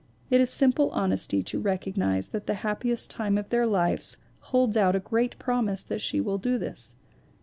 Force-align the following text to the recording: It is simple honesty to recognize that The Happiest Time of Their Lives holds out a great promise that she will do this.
It 0.31 0.41
is 0.41 0.49
simple 0.49 0.89
honesty 0.89 1.43
to 1.43 1.59
recognize 1.61 2.29
that 2.29 2.47
The 2.47 2.55
Happiest 2.65 3.11
Time 3.11 3.37
of 3.37 3.49
Their 3.49 3.67
Lives 3.67 4.17
holds 4.39 4.75
out 4.75 4.95
a 4.95 4.99
great 4.99 5.37
promise 5.37 5.83
that 5.83 6.01
she 6.01 6.19
will 6.19 6.39
do 6.39 6.57
this. 6.57 6.95